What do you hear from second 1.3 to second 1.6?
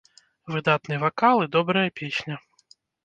і